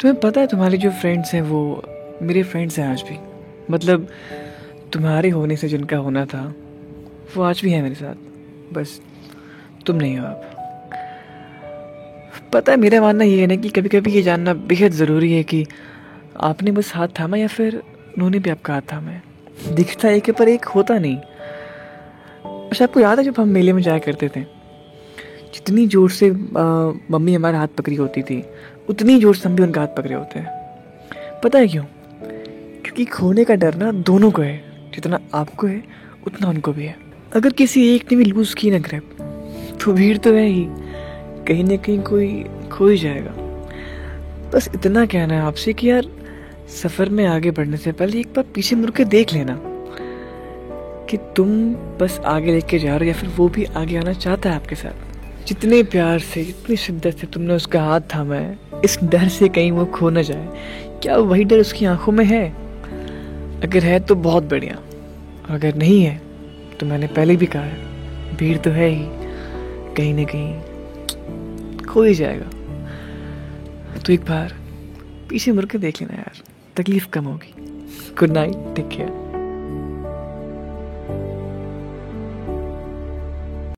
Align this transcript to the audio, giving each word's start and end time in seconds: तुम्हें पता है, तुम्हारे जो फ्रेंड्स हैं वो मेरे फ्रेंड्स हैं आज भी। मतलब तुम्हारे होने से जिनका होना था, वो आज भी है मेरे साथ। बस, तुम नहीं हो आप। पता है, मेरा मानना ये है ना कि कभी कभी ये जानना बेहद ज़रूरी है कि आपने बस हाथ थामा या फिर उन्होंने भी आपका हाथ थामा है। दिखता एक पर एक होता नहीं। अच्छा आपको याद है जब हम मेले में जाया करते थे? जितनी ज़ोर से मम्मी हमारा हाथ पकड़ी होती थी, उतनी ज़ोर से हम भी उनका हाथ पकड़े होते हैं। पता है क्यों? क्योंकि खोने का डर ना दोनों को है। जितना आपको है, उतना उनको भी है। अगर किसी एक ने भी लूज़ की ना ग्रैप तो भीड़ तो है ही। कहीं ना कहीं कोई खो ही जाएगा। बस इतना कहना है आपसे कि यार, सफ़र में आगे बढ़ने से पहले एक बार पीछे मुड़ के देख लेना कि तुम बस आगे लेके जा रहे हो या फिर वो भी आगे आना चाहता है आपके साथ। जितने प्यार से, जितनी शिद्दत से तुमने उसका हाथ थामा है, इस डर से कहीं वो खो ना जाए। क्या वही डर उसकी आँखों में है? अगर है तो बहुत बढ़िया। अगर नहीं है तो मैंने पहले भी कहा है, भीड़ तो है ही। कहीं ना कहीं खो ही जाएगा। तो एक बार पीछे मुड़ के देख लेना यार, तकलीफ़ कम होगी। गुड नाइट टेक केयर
तुम्हें 0.00 0.20
पता 0.20 0.40
है, 0.40 0.46
तुम्हारे 0.46 0.78
जो 0.78 0.90
फ्रेंड्स 0.90 1.34
हैं 1.34 1.42
वो 1.42 1.82
मेरे 2.22 2.42
फ्रेंड्स 2.42 2.78
हैं 2.78 2.88
आज 2.88 3.02
भी। 3.02 3.18
मतलब 3.70 4.08
तुम्हारे 4.92 5.28
होने 5.30 5.56
से 5.56 5.68
जिनका 5.68 5.96
होना 5.96 6.24
था, 6.24 6.54
वो 7.36 7.42
आज 7.42 7.60
भी 7.64 7.72
है 7.72 7.82
मेरे 7.82 7.94
साथ। 7.94 8.14
बस, 8.74 9.00
तुम 9.86 9.96
नहीं 9.96 10.18
हो 10.18 10.26
आप। 10.26 10.42
पता 12.52 12.72
है, 12.72 12.78
मेरा 12.78 13.00
मानना 13.00 13.24
ये 13.24 13.40
है 13.40 13.46
ना 13.46 13.56
कि 13.56 13.68
कभी 13.68 13.88
कभी 13.88 14.12
ये 14.12 14.22
जानना 14.22 14.54
बेहद 14.54 14.92
ज़रूरी 14.92 15.32
है 15.32 15.42
कि 15.42 15.66
आपने 16.40 16.70
बस 16.70 16.94
हाथ 16.94 17.08
थामा 17.20 17.36
या 17.36 17.46
फिर 17.46 17.76
उन्होंने 18.16 18.38
भी 18.38 18.50
आपका 18.50 18.74
हाथ 18.74 18.82
थामा 18.92 19.10
है। 19.10 19.22
दिखता 19.74 20.08
एक 20.08 20.30
पर 20.30 20.48
एक 20.48 20.64
होता 20.64 20.98
नहीं। 20.98 21.16
अच्छा 22.68 22.84
आपको 22.84 23.00
याद 23.00 23.18
है 23.18 23.24
जब 23.24 23.34
हम 23.38 23.48
मेले 23.48 23.72
में 23.72 23.82
जाया 23.82 23.98
करते 23.98 24.28
थे? 24.28 24.55
जितनी 25.66 25.86
ज़ोर 25.86 26.10
से 26.10 26.30
मम्मी 27.10 27.34
हमारा 27.34 27.58
हाथ 27.58 27.68
पकड़ी 27.68 27.96
होती 27.96 28.22
थी, 28.22 28.42
उतनी 28.88 29.18
ज़ोर 29.20 29.36
से 29.36 29.48
हम 29.48 29.54
भी 29.56 29.62
उनका 29.62 29.80
हाथ 29.80 29.88
पकड़े 29.88 30.14
होते 30.14 30.38
हैं। 30.38 31.40
पता 31.44 31.58
है 31.58 31.68
क्यों? 31.68 31.84
क्योंकि 32.82 33.04
खोने 33.04 33.44
का 33.44 33.54
डर 33.54 33.74
ना 33.74 33.90
दोनों 33.92 34.30
को 34.30 34.42
है। 34.42 34.56
जितना 34.94 35.18
आपको 35.34 35.66
है, 35.66 35.82
उतना 36.26 36.48
उनको 36.48 36.72
भी 36.72 36.84
है। 36.84 36.94
अगर 37.34 37.52
किसी 37.52 37.86
एक 37.94 38.12
ने 38.12 38.18
भी 38.18 38.24
लूज़ 38.24 38.54
की 38.54 38.70
ना 38.70 38.78
ग्रैप 38.78 39.16
तो 39.80 39.92
भीड़ 39.92 40.16
तो 40.18 40.32
है 40.32 40.46
ही। 40.46 40.66
कहीं 41.48 41.64
ना 41.64 41.76
कहीं 41.76 41.98
कोई 42.02 42.44
खो 42.72 42.88
ही 42.88 42.98
जाएगा। 42.98 43.32
बस 44.54 44.70
इतना 44.74 45.04
कहना 45.06 45.34
है 45.34 45.40
आपसे 45.40 45.72
कि 45.72 45.90
यार, 45.90 46.06
सफ़र 46.82 47.08
में 47.08 47.24
आगे 47.26 47.50
बढ़ने 47.50 47.76
से 47.76 47.92
पहले 47.92 48.20
एक 48.20 48.32
बार 48.36 48.44
पीछे 48.54 48.76
मुड़ 48.76 48.90
के 48.90 49.04
देख 49.06 49.32
लेना 49.32 49.58
कि 51.10 51.16
तुम 51.36 51.58
बस 52.00 52.20
आगे 52.26 52.52
लेके 52.52 52.78
जा 52.78 52.96
रहे 52.96 52.98
हो 52.98 53.14
या 53.14 53.20
फिर 53.20 53.30
वो 53.36 53.48
भी 53.48 53.64
आगे 53.64 53.96
आना 53.96 54.12
चाहता 54.12 54.50
है 54.50 54.56
आपके 54.56 54.74
साथ। 54.74 55.15
जितने 55.48 55.82
प्यार 55.82 56.18
से, 56.18 56.44
जितनी 56.44 56.76
शिद्दत 56.76 57.16
से 57.16 57.26
तुमने 57.26 57.54
उसका 57.54 57.82
हाथ 57.82 58.00
थामा 58.14 58.34
है, 58.34 58.58
इस 58.84 58.98
डर 59.04 59.28
से 59.28 59.48
कहीं 59.48 59.70
वो 59.72 59.84
खो 59.86 60.10
ना 60.10 60.22
जाए। 60.22 60.48
क्या 61.02 61.16
वही 61.16 61.44
डर 61.44 61.58
उसकी 61.58 61.84
आँखों 61.84 62.12
में 62.12 62.24
है? 62.24 62.48
अगर 63.62 63.84
है 63.84 64.00
तो 64.00 64.14
बहुत 64.14 64.44
बढ़िया। 64.44 64.78
अगर 65.48 65.74
नहीं 65.74 66.02
है 66.02 66.20
तो 66.80 66.86
मैंने 66.86 67.06
पहले 67.06 67.36
भी 67.36 67.46
कहा 67.46 67.62
है, 67.62 68.36
भीड़ 68.36 68.58
तो 68.58 68.70
है 68.70 68.88
ही। 68.88 69.06
कहीं 69.94 70.14
ना 70.14 70.24
कहीं 70.24 71.84
खो 71.84 72.02
ही 72.02 72.14
जाएगा। 72.14 72.50
तो 74.00 74.12
एक 74.12 74.20
बार 74.20 74.54
पीछे 75.30 75.52
मुड़ 75.52 75.64
के 75.64 75.78
देख 75.78 76.00
लेना 76.02 76.14
यार, 76.14 76.42
तकलीफ़ 76.76 77.08
कम 77.08 77.24
होगी। 77.24 77.54
गुड 78.18 78.30
नाइट 78.30 78.74
टेक 78.76 78.88
केयर 78.88 79.25